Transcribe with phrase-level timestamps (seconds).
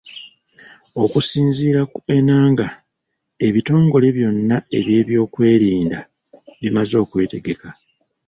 [1.03, 2.67] Okusinziira ku Enanga,
[3.47, 5.99] ebitongole byonna eby'ebyokwerinda
[6.61, 7.67] bimaze okwetegeka